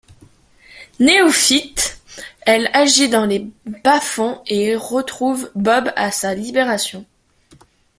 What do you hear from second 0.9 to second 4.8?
Néophyte, elle agit dans les bas-fonds et y